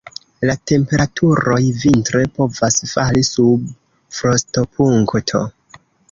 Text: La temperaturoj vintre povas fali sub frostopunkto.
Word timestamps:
La 0.49 0.53
temperaturoj 0.69 1.57
vintre 1.81 2.21
povas 2.37 2.77
fali 2.93 3.23
sub 3.27 3.67
frostopunkto. 4.21 5.43